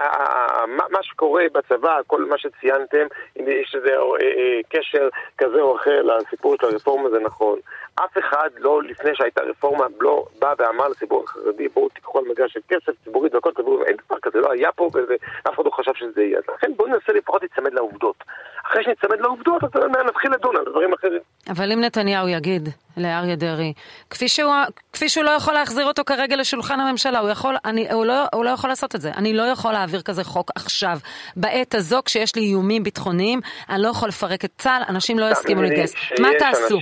מה, 0.91 1.03
שקורה 1.03 1.43
בצבא, 1.53 1.99
כל 2.07 2.25
מה 2.25 2.37
שציינתם, 2.37 3.05
אם 3.39 3.45
יש 3.47 3.75
איזה 3.75 3.89
אה, 3.89 3.95
אה, 3.95 4.59
קשר 4.69 5.09
כזה 5.37 5.61
או 5.61 5.75
אחר 5.75 6.01
לסיפור 6.01 6.55
של 6.61 6.67
הרפורמה, 6.67 7.09
זה 7.09 7.19
נכון. 7.19 7.59
אף 7.95 8.17
אחד 8.17 8.49
לא, 8.57 8.83
לפני 8.83 9.11
שהייתה 9.13 9.41
רפורמה, 9.41 9.85
לא 9.99 10.25
בא 10.39 10.53
ואמר 10.57 10.87
לציבור 10.87 11.23
החרדי, 11.23 11.67
בואו 11.67 11.89
תיקחו 11.89 12.19
על 12.19 12.25
מגרש 12.29 12.53
של 12.53 12.59
כסף 12.69 12.91
ציבורית 13.03 13.35
והכל 13.35 13.51
ציבורי, 13.55 13.85
אין 13.85 13.97
כזה, 14.33 14.41
לא 14.41 14.51
היה 14.51 14.71
פה 14.71 14.89
ואף 14.93 15.55
אחד 15.55 15.65
לא 15.65 15.71
חשב 15.71 15.91
שזה 15.95 16.21
יהיה. 16.21 16.37
אז 16.37 16.43
לכן 16.55 16.71
בואו 16.77 16.87
ננסה 16.87 17.13
לפחות 17.13 17.41
להיצמד 17.41 17.73
לעובדות. 17.73 18.23
אחרי 18.67 18.83
שנצמד 18.83 19.19
לעובדות, 19.19 19.63
אז 19.63 19.69
נתחיל 20.07 20.31
לדון 20.31 20.55
על 20.57 20.65
דברים 20.69 20.93
אחרים. 20.93 21.21
אבל 21.49 21.71
אם 21.71 21.79
נתניהו 21.81 22.27
יגיד 22.27 22.69
לאריה 22.97 23.35
דרעי, 23.35 23.73
כפי 24.09 24.27
שהוא, 24.27 24.53
כפי 24.93 25.09
שהוא 25.09 25.23
לא 25.23 25.31
יכול 25.31 25.53
להחזיר 25.53 25.85
אותו 25.85 26.03
כרגע 26.05 26.35
לשולחן 26.35 26.79
הממשלה, 26.79 27.19
הוא, 27.19 27.29
יכול, 27.29 27.55
אני, 27.65 27.91
הוא, 27.91 28.05
לא, 28.05 28.25
הוא 28.33 28.45
לא 28.45 28.49
יכול 28.49 28.69
לעשות 28.69 28.95
את 28.95 29.01
זה. 29.01 29.11
אני 29.17 29.33
לא 29.33 29.43
יכול 29.43 29.71
להעביר 29.71 30.01
כזה 30.01 30.23
חוק 30.23 30.51
עכשיו. 30.55 30.97
בעת 31.35 31.75
הזו, 31.75 31.99
כשיש 32.05 32.35
לי 32.35 32.41
איומים 32.41 32.83
ביטחוניים, 32.83 33.39
אני 33.69 33.81
לא 33.81 33.87
יכול 33.87 34.09
לפרק 34.09 34.45
את 34.45 34.51
צה"ל, 34.57 34.83
אנשים 34.89 35.19
לא 35.19 35.25
יסכימו 35.31 35.61
להתגייס. 35.61 35.93
מה 36.19 36.29
תעשו? 36.39 36.79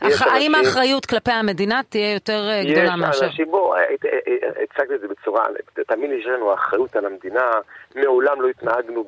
אח, 0.00 0.22
האם 0.22 0.54
האחריות 0.54 1.06
כלפי 1.06 1.30
המדינה 1.30 1.80
תהיה 1.88 2.12
יותר 2.12 2.48
אה, 2.50 2.62
גדולה 2.70 2.96
מאשר? 2.96 3.24
יש 3.24 3.30
אנשים, 3.30 3.50
בוא, 3.50 3.76
אה, 3.76 3.80
אה, 3.80 4.48
הצגת 4.62 4.92
את 4.94 5.00
זה 5.00 5.08
בצורה, 5.08 5.44
תאמין 5.86 6.10
לי 6.10 6.16
שיש 6.22 6.26
לנו 6.26 6.54
אחריות 6.54 6.96
על 6.96 7.06
המדינה, 7.06 7.50
מעולם 7.94 8.42
לא 8.42 8.48
התנהגנו 8.48 9.04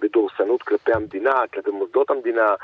בדורסנות 0.00 0.62
כלפי 0.62 0.92
המדינה, 0.94 1.32
כלפי 1.54 1.70
מוסדות 1.70 2.10
המדינה, 2.10 2.54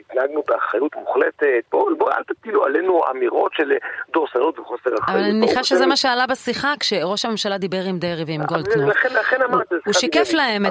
התנהגנו 0.00 0.42
באחריות 0.48 0.96
מוחלטת. 0.96 1.64
בוא, 1.70 1.90
בוא, 1.98 2.10
אל 2.10 2.22
תטילו 2.52 2.64
עלינו 2.64 3.00
אמירות 3.10 3.52
של 3.54 3.72
דורסנות 4.12 4.58
וחוסר 4.58 4.90
אחריות. 4.98 5.08
אבל 5.08 5.18
אני 5.18 5.32
מניחה 5.32 5.64
שזה 5.64 5.86
מה 5.86 5.96
שעלה 5.96 6.26
בשיחה 6.26 6.72
כשראש 6.80 7.24
הממשלה 7.24 7.58
דיבר 7.58 7.82
עם 7.88 7.98
דרעי 7.98 8.24
ועם 8.26 8.42
גולדקנופ. 8.42 8.96
לכן 9.04 9.42
אמרתי, 9.42 9.74
הוא 9.84 9.92
שיקף 9.92 10.32
להם 10.32 10.66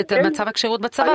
את 0.00 0.12
מצב 0.24 0.48
הכשירות 0.48 0.80
בצבא 0.80 1.12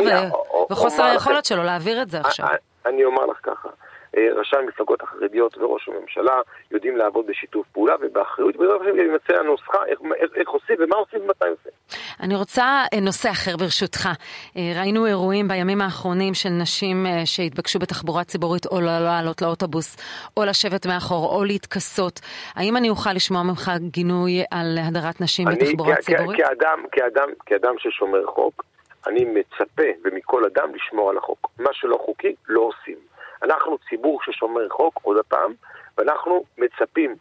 וחוסר 0.71 1.03
היכולת 1.03 1.45
שלו 1.45 1.63
להעביר 1.63 2.01
את 2.01 2.09
זה 2.09 2.19
עכשיו. 2.19 2.47
אני 2.85 3.03
אומר 3.03 3.25
לך 3.25 3.37
ככה. 3.43 3.69
ראשי 4.17 4.55
המפלגות 4.57 5.01
החרדיות 5.01 5.57
וראש 5.57 5.89
הממשלה 5.89 6.41
יודעים 6.71 6.97
לעבוד 6.97 7.25
בשיתוף 7.27 7.67
פעולה 7.67 7.95
ובאחריות, 8.01 8.55
ובעזרת 8.55 8.81
השם 8.81 8.89
גם 8.89 9.05
יימצא 9.05 9.33
הנוסחה 9.39 9.85
איך, 9.85 9.99
איך, 10.15 10.31
איך 10.35 10.49
עושים 10.49 10.75
ומה 10.79 10.95
עושים 10.95 11.21
ומתי 11.21 11.45
עושים. 11.47 11.71
אני 12.19 12.35
רוצה 12.35 12.83
נושא 13.01 13.31
אחר 13.31 13.57
ברשותך. 13.57 14.09
ראינו 14.55 15.05
אירועים 15.05 15.47
בימים 15.47 15.81
האחרונים 15.81 16.33
של 16.33 16.49
נשים 16.49 17.05
שהתבקשו 17.25 17.79
בתחבורה 17.79 18.23
ציבורית 18.23 18.65
או 18.65 18.81
לא 18.81 18.99
לעלות 18.99 19.41
לאוטובוס, 19.41 19.97
או 20.37 20.45
לשבת 20.45 20.85
מאחור, 20.85 21.35
או 21.35 21.43
להתכסות. 21.43 22.19
האם 22.55 22.77
אני 22.77 22.89
אוכל 22.89 23.13
לשמוע 23.13 23.43
ממך 23.43 23.71
גינוי 23.77 24.43
על 24.51 24.77
הדרת 24.87 25.21
נשים 25.21 25.47
אני, 25.47 25.55
בתחבורה 25.55 25.95
כ- 25.95 25.99
ציבורית? 25.99 26.39
כאדם, 26.41 26.79
כאדם, 26.91 27.29
כאדם 27.45 27.73
ששומר 27.77 28.25
חוק, 28.25 28.63
אני 29.07 29.25
מצפה, 29.25 29.83
ומכל 30.05 30.43
אדם, 30.45 30.75
לשמור 30.75 31.09
על 31.09 31.17
החוק. 31.17 31.51
מה 31.59 31.69
שלא 31.73 31.97
חוקי, 32.05 32.35
לא 32.47 32.61
עושים. 32.61 32.97
אנחנו 33.43 33.77
ציבור 33.89 34.19
ששומר 34.25 34.69
חוק, 34.69 34.99
עוד 35.01 35.17
פעם, 35.27 35.53
ואנחנו 35.97 36.43
מצפים 36.57 37.15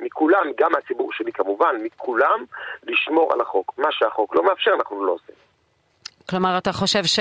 מכולם, 0.00 0.32
מכולם, 0.32 0.52
גם 0.58 0.72
מהציבור 0.72 1.10
שלי 1.12 1.32
כמובן, 1.32 1.76
מכולם, 1.82 2.44
לשמור 2.86 3.32
על 3.32 3.40
החוק. 3.40 3.72
מה 3.78 3.88
שהחוק 3.90 4.36
לא 4.36 4.44
מאפשר, 4.44 4.70
אנחנו 4.78 5.04
לא 5.04 5.12
עושים. 5.12 5.34
כלומר, 6.30 6.58
אתה 6.58 6.72
חושב 6.72 7.04
ש... 7.04 7.18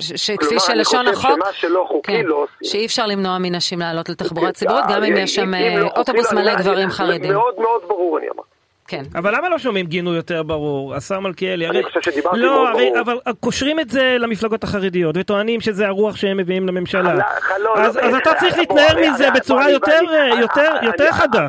שכפי 0.00 0.60
שלשון 0.60 1.08
החוק... 1.08 1.26
כלומר, 1.26 1.34
אני 1.34 1.52
חושב 1.52 1.52
שמה 1.52 1.52
שלא 1.52 1.84
חוקי 1.88 2.12
כן, 2.12 2.24
לא 2.24 2.34
עושים. 2.34 2.56
שאי 2.64 2.86
אפשר 2.86 3.06
למנוע 3.06 3.38
מנשים 3.38 3.78
לעלות 3.78 4.08
לתחבורה 4.08 4.52
ציבורית, 4.52 4.84
גם 4.88 5.04
אם 5.04 5.16
יש 5.16 5.34
שם 5.34 5.54
לא 5.54 5.88
אוטובוס 5.96 6.32
מלא 6.32 6.54
גברים 6.54 6.90
חרדים. 6.90 7.32
מאוד 7.32 7.54
מאוד 7.58 7.82
ברור, 7.88 8.18
אני 8.18 8.26
אמרתי. 8.26 8.48
כן. 8.88 9.02
אבל 9.14 9.36
למה 9.36 9.48
לא 9.48 9.58
שומעים 9.58 9.86
גינוי 9.86 10.16
יותר 10.16 10.42
ברור? 10.42 10.94
השר 10.94 11.20
מלכיאלי, 11.20 11.66
הרי... 11.66 11.78
אני 11.78 11.84
חושב 11.84 12.00
שדיברתי 12.02 12.38
לא, 12.38 12.54
מאוד 12.54 12.68
הרי, 12.68 12.90
ברור. 12.90 13.00
אבל 13.00 13.32
קושרים 13.40 13.80
את 13.80 13.90
זה 13.90 14.16
למפלגות 14.18 14.64
החרדיות, 14.64 15.16
וטוענים 15.18 15.60
שזה 15.60 15.86
הרוח 15.86 16.16
שהם 16.16 16.36
מביאים 16.36 16.68
לממשלה. 16.68 17.14
לא, 17.14 17.20
לא, 17.58 17.74
אז, 17.76 17.96
לא, 17.96 18.02
אז 18.02 18.12
לא, 18.12 18.18
אתה 18.18 18.34
צריך 18.34 18.58
להתנער 18.58 18.96
מזה 19.00 19.30
בצורה 19.30 19.70
יותר, 19.70 20.00
יותר, 20.82 21.12
חדה. 21.12 21.48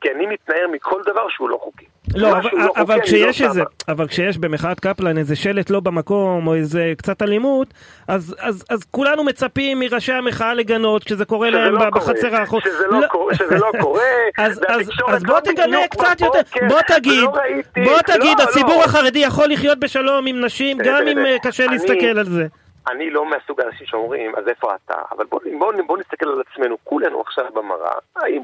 כי 0.00 0.08
אני 0.16 0.26
מתנער 0.26 0.66
מכל 0.72 1.00
דבר 1.06 1.28
שהוא 1.28 1.48
לא 1.50 1.58
חוקי. 1.62 1.84
לא, 2.14 2.28
אבל, 2.30 2.50
לא 2.52 2.72
אבל 2.76 3.00
חוקי, 3.00 3.16
אני 3.16 3.22
לא 3.22 3.30
כשיש 3.32 3.42
איזה. 3.42 3.62
אבל 3.88 4.08
כשיש 4.08 4.38
במחאת 4.38 4.80
קפלן 4.80 5.18
איזה 5.18 5.36
שלט 5.36 5.70
לא 5.70 5.80
במקום, 5.80 6.46
או 6.46 6.54
איזה 6.54 6.92
קצת 6.98 7.22
אלימות, 7.22 7.68
אז, 8.08 8.36
אז, 8.40 8.64
אז 8.70 8.84
כולנו 8.90 9.24
מצפים 9.24 9.80
מראשי 9.80 10.12
המחאה 10.12 10.54
לגנות 10.54 11.04
כשזה 11.04 11.24
קורה 11.24 11.50
להם 11.50 11.74
לא 11.74 11.90
בחצר 11.90 12.34
האחורית. 12.36 12.64
שזה 12.64 12.86
לא 12.86 13.06
קורה, 13.06 13.34
שזה 13.34 13.58
לא 13.58 13.70
קורה, 13.80 14.02
אז, 14.38 14.52
אז, 14.68 14.78
והתקשורת 14.78 15.14
אז 15.14 15.22
בוא 15.22 15.40
תגנה 15.40 15.78
קצת 15.90 16.20
יותר, 16.20 16.40
בוא 16.68 16.80
תגיד, 16.86 17.24
ראיתי- 17.34 17.80
בוא 17.84 17.98
תגיד, 18.06 18.38
לא, 18.38 18.44
הציבור 18.44 18.78
לא. 18.78 18.84
החרדי 18.84 19.18
יכול 19.18 19.46
לחיות 19.50 19.78
בשלום 19.80 20.26
עם 20.26 20.44
נשים, 20.44 20.82
תראה, 20.82 21.00
גם 21.00 21.08
אם 21.08 21.14
תראה, 21.14 21.32
אה, 21.32 21.38
קשה 21.38 21.66
להסתכל 21.66 22.18
על 22.18 22.24
זה. 22.26 22.46
אני 22.90 23.10
לא 23.10 23.30
מהסוג 23.30 23.60
האנשים 23.60 23.86
שאומרים, 23.86 24.32
אז 24.36 24.48
איפה 24.48 24.68
אתה? 24.74 24.94
אבל 25.16 25.24
בואו 25.30 25.42
בוא, 25.58 25.72
בוא 25.86 25.98
נסתכל 25.98 26.28
על 26.28 26.42
עצמנו, 26.52 26.76
כולנו 26.84 27.20
עכשיו 27.20 27.44
במראה, 27.54 27.92
האם 28.16 28.42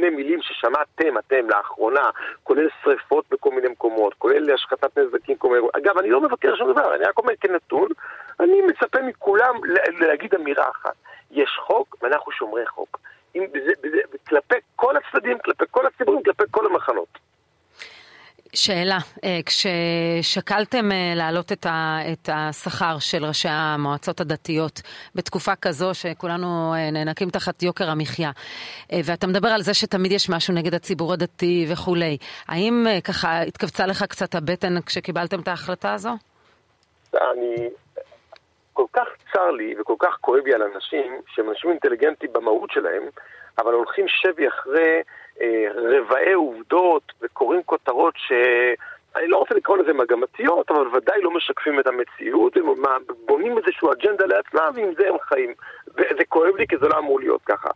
מיני 0.00 0.16
מילים 0.16 0.42
ששמעתם 0.42 1.18
אתם 1.18 1.50
לאחרונה, 1.50 2.10
כולל 2.42 2.68
שריפות 2.82 3.24
בכל 3.30 3.50
מיני 3.50 3.68
מקומות, 3.68 4.14
כולל 4.14 4.54
השחתת 4.54 4.98
נזקים, 4.98 5.36
כל 5.36 5.48
מיני... 5.48 5.66
אגב, 5.76 5.98
אני 5.98 6.10
לא 6.10 6.20
מבקר 6.20 6.56
שום 6.56 6.72
דבר, 6.72 6.94
אני 6.94 7.04
רק 7.04 7.18
אומר 7.18 7.32
כנתון, 7.40 7.88
אני 8.40 8.62
מצפה 8.62 9.02
מכולם 9.02 9.54
להגיד 10.00 10.34
אמירה 10.34 10.70
אחת. 10.70 10.94
יש 11.30 11.50
חוק 11.66 11.96
ואנחנו 12.02 12.32
שומרי 12.32 12.66
חוק. 12.66 12.98
אם 13.36 13.46
זה, 13.52 13.72
זה, 13.82 13.98
כלפי 14.28 14.54
כל 14.76 14.94
הצדדים, 14.96 15.38
כלפי 15.38 15.64
כל 15.70 15.86
הציבורים, 15.86 16.22
כלפי 16.22 16.44
כל 16.50 16.66
המחנות. 16.66 17.09
שאלה, 18.54 18.98
אה, 19.24 19.38
כששקלתם 19.46 20.92
אה, 20.92 21.12
להעלות 21.16 21.52
את, 21.52 21.66
את 22.12 22.28
השכר 22.32 22.98
של 22.98 23.24
ראשי 23.24 23.48
המועצות 23.50 24.20
הדתיות 24.20 24.80
בתקופה 25.14 25.56
כזו 25.56 25.94
שכולנו 25.94 26.74
אה, 26.74 26.90
נאנקים 26.90 27.30
תחת 27.30 27.62
יוקר 27.62 27.90
המחיה, 27.90 28.30
ואתה 29.04 29.26
מדבר 29.26 29.48
על 29.48 29.62
זה 29.62 29.74
שתמיד 29.74 30.12
יש 30.12 30.30
משהו 30.30 30.54
נגד 30.54 30.74
הציבור 30.74 31.12
הדתי 31.12 31.66
וכולי, 31.72 32.16
האם 32.48 32.86
ככה 33.04 33.42
התכווצה 33.42 33.86
לך 33.86 34.02
קצת 34.02 34.34
הבטן 34.34 34.80
כשקיבלתם 34.80 35.40
את 35.40 35.48
ההחלטה 35.48 35.94
הזו? 35.94 36.10
אני... 37.14 37.68
כל 38.72 38.86
כך 38.92 39.08
צר 39.32 39.50
לי 39.50 39.74
וכל 39.80 39.94
כך 39.98 40.16
כואב 40.20 40.44
לי 40.44 40.54
על 40.54 40.62
אנשים 40.62 41.20
שהם 41.26 41.50
אנשים 41.50 41.70
אינטליגנטים 41.70 42.32
במהות 42.32 42.70
שלהם, 42.70 43.02
אבל 43.58 43.72
הולכים 43.72 44.04
שבי 44.08 44.48
אחרי 44.48 45.02
רבעי 45.74 46.32
עובדות 46.32 47.12
וקוראים 47.22 47.62
כותרות 47.62 48.14
ש... 48.16 48.32
אני 49.16 49.28
לא 49.28 49.36
רוצה 49.36 49.54
לקרוא 49.54 49.76
לזה 49.78 49.92
מגמתיות, 49.92 50.70
אבל 50.70 50.96
ודאי 50.96 51.22
לא 51.22 51.30
משקפים 51.30 51.80
את 51.80 51.86
המציאות, 51.86 52.56
הם 52.56 52.64
בונים 53.26 53.58
איזושהי 53.58 53.88
אג'נדה 53.92 54.26
לעצמם 54.26 54.72
ועם 54.74 54.94
זה 54.98 55.08
הם 55.08 55.16
חיים. 55.22 55.54
וזה 55.88 56.24
כואב 56.28 56.56
לי 56.56 56.66
כי 56.66 56.76
זה 56.76 56.88
לא 56.88 56.98
אמור 56.98 57.20
להיות 57.20 57.42
ככה. 57.44 57.68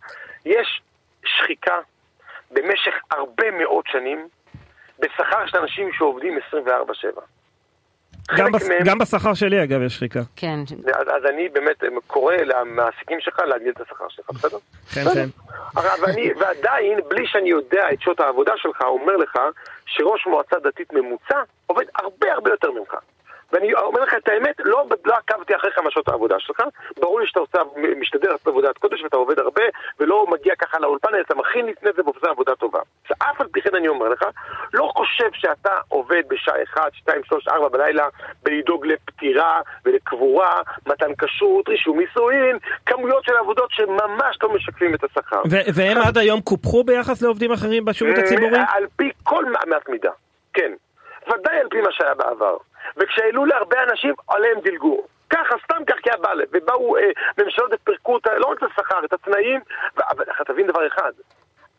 יש 0.44 0.82
שחיקה 1.24 1.78
במשך 2.50 2.94
הרבה 3.10 3.50
מאוד 3.50 3.84
שנים 3.86 4.28
בשכר 4.98 5.46
של 5.46 5.58
אנשים 5.58 5.92
שעובדים 5.92 6.38
24/7. 6.38 7.20
גם, 8.38 8.52
בס... 8.52 8.68
מהם- 8.68 8.82
גם 8.84 8.98
בשכר 8.98 9.34
שלי 9.34 9.62
אגב 9.64 9.82
יש 9.82 9.94
שחיקה. 9.96 10.20
כן, 10.36 10.58
אז, 10.94 11.08
אז 11.08 11.24
אני 11.34 11.48
באמת 11.48 11.84
קורא 12.06 12.34
למעסיקים 12.34 13.20
שלך 13.20 13.38
להגדיל 13.38 13.72
את 13.76 13.80
השכר 13.80 14.08
שלך, 14.08 14.30
בסדר? 14.30 14.58
כן, 14.94 15.04
כן. 15.14 15.26
אבל 15.76 16.04
אני, 16.10 16.32
ועדיין, 16.40 16.98
בלי 17.08 17.26
שאני 17.26 17.50
יודע 17.50 17.84
את 17.92 18.00
שעות 18.00 18.20
העבודה 18.20 18.52
שלך, 18.56 18.80
אומר 18.82 19.16
לך 19.16 19.38
שראש 19.86 20.26
מועצה 20.26 20.56
דתית 20.58 20.92
ממוצע 20.92 21.38
עובד 21.66 21.84
הרבה 21.96 22.32
הרבה 22.32 22.50
יותר 22.50 22.70
ממך. 22.70 22.94
ואני 23.52 23.74
אומר 23.74 24.00
לך 24.00 24.14
את 24.14 24.28
האמת, 24.28 24.54
לא, 24.64 24.84
לא 25.04 25.14
עקבתי 25.14 25.56
אחריך 25.56 25.78
מהשעות 25.78 26.08
העבודה 26.08 26.36
שלך, 26.38 26.62
ברור 27.00 27.20
לי 27.20 27.26
שאתה 27.26 27.40
עושה, 27.40 27.58
משתדל 28.00 28.28
לעשות 28.28 28.46
עבודת 28.46 28.78
קודש 28.78 29.02
ואתה 29.02 29.16
עובד 29.16 29.38
הרבה, 29.38 29.62
ולא 30.00 30.26
מגיע 30.30 30.54
ככה 30.58 30.78
לאולפן, 30.78 31.08
אלא 31.14 31.20
אתה 31.20 31.34
מכין 31.34 31.66
לפני 31.66 31.90
זה 31.96 32.02
ועושה 32.04 32.26
עבודה 32.30 32.54
טובה. 32.54 32.80
אף 33.34 33.40
על 33.40 33.46
פי 33.52 33.60
כן 33.60 33.74
אני 33.74 33.88
אומר 33.88 34.08
לך, 34.08 34.22
לא 34.72 34.90
חושב 34.96 35.28
שאתה 35.32 35.70
עובד 35.88 36.22
בשעה 36.28 36.62
1, 36.62 36.94
2, 36.94 37.24
3, 37.24 37.48
4 37.48 37.68
בלילה 37.68 38.06
בלדאוג 38.42 38.86
לפטירה 38.86 39.60
ולקבורה, 39.84 40.62
מתן 40.86 41.14
כשרות, 41.18 41.68
רישום 41.68 42.00
נישואין, 42.00 42.58
כמויות 42.86 43.24
של 43.24 43.36
עבודות 43.36 43.70
שממש 43.70 44.38
לא 44.42 44.54
משקפים 44.54 44.94
את 44.94 45.04
השכר. 45.04 45.42
והם 45.74 45.98
עד 45.98 46.18
היום 46.18 46.40
קופחו 46.40 46.84
ביחס 46.84 47.22
לעובדים 47.22 47.52
אחרים 47.52 47.84
בשירות 47.84 48.18
הציבורי? 48.18 48.58
על 48.68 48.86
פי 48.96 49.10
כל 49.22 49.44
מעט 49.44 49.88
מידה, 49.88 50.10
כן. 50.54 50.72
ודאי 51.26 51.58
על 51.60 51.68
פי 51.70 51.80
מה 51.80 51.92
שהיה 51.92 52.14
בעבר. 52.14 52.56
וכשהעלו 52.96 53.44
להרבה 53.44 53.76
אנשים, 53.90 54.14
עליהם 54.28 54.60
דילגו. 54.60 55.02
ככה, 55.30 55.54
סתם 55.64 55.84
כך 55.86 55.94
כי 56.02 56.10
היה 56.10 56.18
בא. 56.18 56.30
ובאו 56.52 56.96
אה, 56.96 57.02
ממשלות 57.38 57.70
ופירקו 57.72 58.18
לא 58.38 58.46
רק 58.46 58.58
את 58.58 58.62
השכר, 58.62 59.04
את 59.04 59.12
התנאים, 59.12 59.60
אבל 60.08 60.24
אתה 60.24 60.44
תבין 60.44 60.66
דבר 60.66 60.86
אחד, 60.86 61.12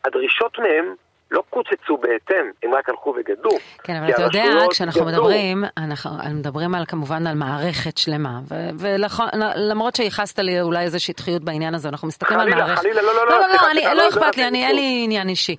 הדרישות 0.04 0.58
מהם 0.58 0.94
לא 1.30 1.42
קוצצו 1.50 1.96
בהתאם, 1.96 2.50
הם 2.62 2.74
רק 2.74 2.88
הלכו 2.88 3.14
וגדלו. 3.18 3.50
כן, 3.84 3.96
אבל 3.96 4.10
אתה 4.10 4.22
יודע, 4.22 4.44
כשאנחנו 4.70 5.00
גדלו. 5.00 5.12
מדברים, 5.12 5.64
אנחנו 5.76 6.10
מדברים 6.34 6.74
על 6.74 6.84
כמובן 6.88 7.26
על 7.26 7.34
מערכת 7.34 7.98
שלמה, 7.98 8.40
ולמרות 8.78 9.96
שייחסת 9.96 10.38
לי 10.38 10.60
אולי 10.60 10.82
איזו 10.84 11.04
שטחיות 11.04 11.42
בעניין 11.44 11.74
הזה, 11.74 11.88
אנחנו 11.88 12.08
מסתכלים 12.08 12.40
על 12.40 12.46
חלילה, 12.50 12.66
מערכת... 12.66 12.80
חלילה, 12.80 13.02
לא, 13.02 13.14
לא, 13.16 13.26
לא, 13.26 13.30
לא, 13.30 13.40
לא, 13.40 13.46
סליחה, 13.50 13.70
אני- 13.70 13.84
לא 13.84 13.92
לא, 13.92 14.08
אכפת 14.08 14.36
לא, 14.38 14.42
לי, 14.42 14.48
אני- 14.48 14.60
לא, 14.62 14.66
אין 14.66 14.76
לי 14.76 15.00
עניין 15.04 15.28
אישי. 15.28 15.56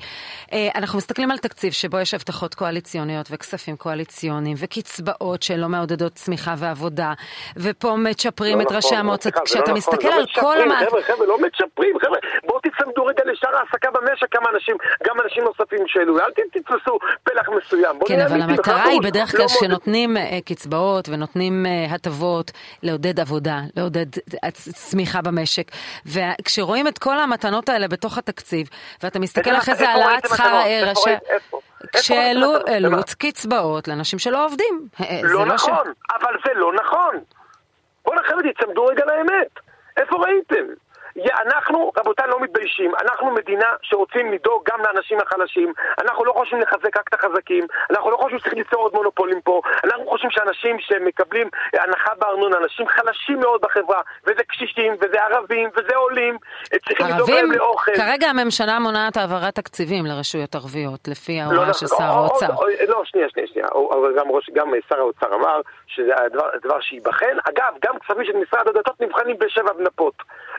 אה, 0.53 0.67
אנחנו 0.75 0.97
מסתכלים 0.97 1.31
על 1.31 1.37
תקציב 1.37 1.73
שבו 1.73 1.99
יש 1.99 2.13
הבטחות 2.13 2.55
קואליציוניות 2.55 3.27
וכספים 3.31 3.75
קואליציוניים 3.77 4.57
וקצבאות 4.59 5.43
שלא 5.43 5.67
מעודדות 5.69 6.13
צמיחה 6.13 6.53
ועבודה, 6.57 7.13
ופה 7.57 7.95
מצ'פרים 7.95 8.57
לא 8.57 8.61
את 8.61 8.65
נכון, 8.65 8.75
ראשי 8.75 8.95
לא, 8.95 8.99
המועצות. 8.99 9.33
כשאתה 9.45 9.71
לא 9.71 9.77
מסתכל 9.77 9.97
נכון, 9.97 10.11
על 10.13 10.19
לא 10.19 10.41
כל. 10.41 10.57
חבר'ה, 10.87 11.01
חבר'ה, 11.01 11.27
לא 11.27 11.37
מצ'פרים, 11.41 11.95
חבר'ה, 12.01 12.17
בואו 12.47 12.59
תצמדו 12.59 12.86
ההעסקה 13.57 13.91
במשק, 13.91 14.27
כמה 14.31 14.49
אנשים, 14.55 14.75
גם 15.07 15.15
אנשים 15.25 15.43
נוספים 15.43 15.79
שהעלו, 15.87 16.19
אל 16.19 16.31
תתפסו 16.51 16.99
פלח 17.23 17.49
מסוים. 17.49 17.99
כן, 18.07 18.21
אבל 18.21 18.41
המטרה 18.41 18.83
היא 18.83 19.01
בדרך 19.01 19.33
לא 19.33 19.37
כלל 19.37 19.39
מאוד- 19.39 19.49
שנותנים 19.59 20.17
אה, 20.17 20.39
קצבאות 20.45 21.09
ונותנים 21.09 21.65
אה, 21.65 21.95
הטבות, 21.95 22.51
לעודד 22.83 23.19
עבודה, 23.19 23.59
לעודד 23.77 24.05
אה, 24.43 24.51
צמיחה 24.51 25.21
במשק. 25.21 25.63
וכשרואים 26.05 26.87
את 26.87 26.97
כל 26.97 27.19
המתנות 27.19 27.69
האלה 27.69 27.87
בתוך 27.87 28.17
התקציב, 28.17 28.67
ואתה 29.03 29.19
מסתכל 29.19 29.55
אחרי 29.55 29.75
זה 29.75 29.83
איפה 29.89 30.01
העלאת 30.03 30.27
שכר 30.27 30.61
ראשי... 30.89 31.09
כשהעלו 31.95 32.53
במה? 32.83 33.01
קצבאות 33.17 33.87
לאנשים 33.87 34.19
שלא 34.19 34.45
עובדים. 34.45 34.87
לא 35.23 35.45
ש- 35.45 35.51
נכון, 35.53 35.93
אבל 36.21 36.33
זה 36.45 36.51
לא 36.55 36.71
נכון. 36.73 37.15
בואו 38.05 38.17
חבר'ה, 38.27 38.41
תצמדו 38.53 38.85
רגע 38.85 39.03
לאמת. 39.05 39.59
איפה 39.97 40.15
ראיתם? 40.15 40.73
אנחנו, 41.25 41.91
רבותיי, 41.97 42.27
לא 42.27 42.39
מתביישים. 42.39 42.91
אנחנו 43.01 43.31
מדינה 43.31 43.65
שרוצים 43.81 44.31
לדאוג 44.31 44.63
גם 44.71 44.79
לאנשים 44.85 45.17
החלשים. 45.19 45.73
אנחנו 46.01 46.25
לא 46.25 46.33
חושבים 46.33 46.61
לחזק 46.61 46.97
רק 46.97 47.07
את 47.09 47.13
החזקים. 47.13 47.67
אנחנו 47.91 48.11
לא 48.11 48.17
חושבים 48.17 48.39
שצריך 48.39 48.53
ליצור 48.53 48.81
עוד 48.81 48.93
מונופולים 48.93 49.41
פה. 49.41 49.61
אנחנו 49.83 50.05
חושבים 50.07 50.31
שאנשים 50.31 50.79
שמקבלים 50.79 51.49
אה, 51.75 51.83
הנחה 51.83 52.11
בארנונה, 52.19 52.57
אנשים 52.57 52.87
חלשים 52.87 53.39
מאוד 53.39 53.61
בחברה, 53.61 54.01
וזה 54.23 54.43
קשישים, 54.47 54.93
וזה 55.01 55.23
ערבים, 55.23 55.69
וזה 55.77 55.95
עולים, 55.95 56.37
אה, 56.73 56.79
צריכים 56.87 57.05
לדאוג 57.15 57.31
להם 57.31 57.51
לאוכל. 57.51 57.91
כרגע 57.95 58.27
הממשלה 58.29 58.79
מונעת 58.79 59.17
העברת 59.17 59.55
תקציבים 59.55 60.05
לרשויות 60.05 60.55
ערביות, 60.55 61.07
לפי 61.07 61.37
לא, 61.37 61.41
ההוראה 61.43 61.67
לא, 61.67 61.73
של 61.73 61.85
לא, 61.91 61.97
שר 61.97 62.03
או- 62.09 62.25
האוצר. 62.25 62.53
או- 62.55 62.61
או- 62.63 62.67
לא, 62.87 63.01
שנייה, 63.05 63.29
שנייה, 63.29 63.47
שנייה. 63.47 63.67
גם, 64.17 64.31
ראש, 64.31 64.49
גם 64.53 64.71
שר 64.89 64.99
האוצר 64.99 65.35
אמר 65.35 65.61
שזה 65.87 66.11
הדבר, 66.25 66.47
הדבר 66.53 66.79
שייבחן. 66.81 67.37
אגב, 67.49 67.73
גם 67.85 67.99
כספים 67.99 68.25
של 68.25 68.37
משרד 68.37 68.67
הדתות 68.67 69.01
נבחנים 69.01 69.37
בשבע 69.39 69.73
בנפות. 69.73 70.13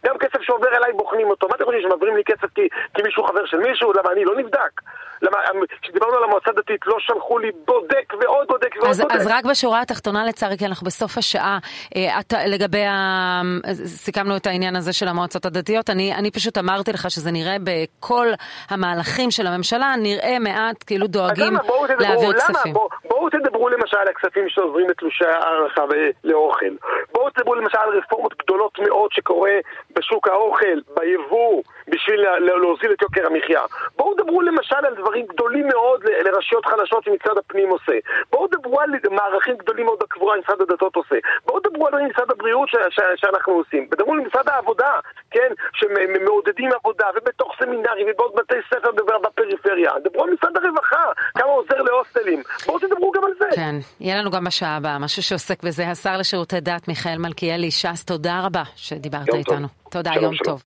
גם 0.06 0.18
כסף 0.18 0.42
שעובר 0.48 0.76
אליי 0.76 0.92
בוחנים 0.92 1.30
אותו. 1.30 1.48
מה 1.48 1.54
אתם 1.56 1.64
חושבים, 1.64 1.82
שמעבירים 1.82 2.16
לי 2.16 2.24
כסף 2.24 2.48
כי, 2.54 2.68
כי 2.94 3.02
מישהו 3.02 3.24
חבר 3.24 3.46
של 3.46 3.58
מישהו? 3.58 3.92
למה 3.92 4.12
אני 4.12 4.24
לא 4.24 4.36
נבדק? 4.36 4.80
למה, 5.22 5.38
כשדיברנו 5.82 6.16
על 6.16 6.24
המועצה 6.24 6.50
הדתית 6.50 6.80
לא 6.86 6.96
שלחו 6.98 7.38
לי 7.38 7.50
בודק 7.66 8.12
ועוד 8.20 8.46
בודק 8.48 8.76
ועוד 8.76 8.88
אז, 8.90 9.00
בודק. 9.00 9.14
אז 9.14 9.26
רק 9.26 9.44
בשורה 9.44 9.80
התחתונה 9.82 10.24
לצערי, 10.26 10.58
כי 10.58 10.66
אנחנו 10.66 10.86
בסוף 10.86 11.18
השעה, 11.18 11.58
אה, 11.96 12.20
אתה, 12.20 12.36
לגבי 12.46 12.84
ה... 12.84 13.40
סיכמנו 13.84 14.36
את 14.36 14.46
העניין 14.46 14.76
הזה 14.76 14.92
של 14.92 15.08
המועצות 15.08 15.46
הדתיות, 15.46 15.90
אני, 15.90 16.14
אני 16.14 16.30
פשוט 16.30 16.58
אמרתי 16.58 16.92
לך 16.92 17.10
שזה 17.10 17.30
נראה 17.30 17.56
בכל 17.64 18.26
המהלכים 18.70 19.30
של 19.30 19.46
הממשלה, 19.46 19.94
נראה 20.02 20.38
מעט 20.40 20.84
כאילו 20.86 21.06
דואגים? 21.06 21.56
בואו 21.66 21.86
תדברו, 21.86 22.04
להעביר 22.08 22.28
למה? 22.28 22.38
כספים. 22.38 22.72
בוא, 22.72 22.88
בואו 23.04 23.30
תדברו 23.30 23.68
למשל 23.68 23.96
על 23.96 24.08
הכספים 24.08 24.48
שעוברים 24.48 24.90
לתלושי 24.90 25.24
הערכה 25.24 25.82
לאוכל. 26.24 26.72
בואו 27.12 27.30
תדברו 27.30 27.54
למשל 27.54 27.78
על 27.78 27.98
רפורמות 27.98 28.34
גדולות 28.42 28.78
מאוד 28.78 29.10
שקורה 29.12 29.50
בשוק 29.96 30.28
האוכל, 30.28 30.78
ביבוא, 30.96 31.62
בשביל 31.88 32.20
לה- 32.20 32.38
להוזיל 32.60 32.92
את 32.92 33.02
יוקר 33.02 33.26
המחיה. 33.26 33.62
בואו 33.96 34.14
דברו 34.14 34.42
למשל 34.42 34.76
על 34.76 34.94
דברים 35.08 35.26
גדולים 35.26 35.68
מאוד 35.68 36.00
לרשויות 36.24 36.66
חלשות 36.66 37.04
שמשרד 37.04 37.38
הפנים 37.38 37.68
עושה. 37.68 37.92
בואו 38.32 38.46
דברו 38.46 38.80
על 38.80 38.90
מערכים 39.10 39.56
גדולים 39.56 39.86
מאוד 39.86 39.98
בקבורה 39.98 40.34
שמשרד 40.36 40.60
הדתות 40.62 40.96
עושה. 40.96 41.16
בואו 41.46 41.60
דברו 41.60 41.86
על 41.86 41.94
משרד 42.10 42.30
הבריאות 42.30 42.68
ש- 42.68 42.76
ש- 42.90 43.20
שאנחנו 43.20 43.52
עושים. 43.52 43.88
ודברו 43.92 44.12
על 44.12 44.20
משרד 44.20 44.48
העבודה, 44.48 44.90
כן, 45.30 45.50
שמעודדים 45.72 46.70
עבודה, 46.72 47.06
ובתוך 47.16 47.52
סמינרים 47.62 48.06
ובעוד 48.10 48.32
בתי 48.36 48.54
ספר 48.70 48.90
בפריפריה. 49.24 49.92
דברו 50.04 50.24
על 50.24 50.30
משרד 50.30 50.56
הרווחה, 50.56 51.02
כמה 51.34 51.52
עוזר 51.52 51.82
להוסטלים. 51.82 52.42
בואו 52.66 52.78
תדברו 52.78 53.10
גם 53.10 53.24
על 53.24 53.32
זה. 53.38 53.46
כן, 53.56 53.74
יהיה 54.00 54.16
לנו 54.20 54.30
גם 54.30 54.44
בשעה 54.44 54.76
הבאה 54.76 54.98
משהו 54.98 55.22
שעוסק 55.22 55.62
בזה. 55.62 55.88
השר 55.88 56.16
לשירותי 56.16 56.60
דת 56.60 56.88
מיכאל 56.88 57.18
מלכיאלי, 57.18 57.70
ש"ס, 57.70 58.04
תודה 58.04 58.40
רבה 58.44 58.62
שדיברת 58.76 59.28
יום 59.28 59.42
טוב. 59.42 59.52
איתנו. 59.54 59.68
תודה, 59.90 60.10
יום. 60.22 60.34
טוב. 60.44 60.62